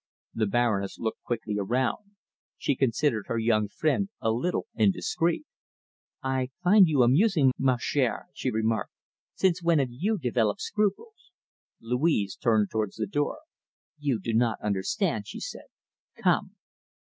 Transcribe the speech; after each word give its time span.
The 0.33 0.47
Baroness 0.47 0.97
looked 0.97 1.21
quickly 1.21 1.57
around. 1.59 2.15
She 2.57 2.75
considered 2.75 3.25
her 3.27 3.37
young 3.37 3.67
friend 3.67 4.09
a 4.19 4.31
little 4.31 4.65
indiscreet. 4.73 5.43
"I 6.23 6.49
find 6.63 6.87
you 6.87 7.03
amusing, 7.03 7.51
ma 7.59 7.77
chère," 7.77 8.23
she 8.33 8.49
remarked. 8.49 8.91
"Since 9.35 9.61
when 9.61 9.77
have 9.77 9.91
you 9.91 10.17
developed 10.17 10.61
scruples?" 10.61 11.29
Louise 11.79 12.35
turned 12.35 12.71
towards 12.71 12.95
the 12.95 13.05
door. 13.05 13.41
"You 13.99 14.19
do 14.19 14.33
not 14.33 14.59
understand," 14.61 15.27
she 15.27 15.39
said. 15.39 15.67
"Come!" 16.17 16.55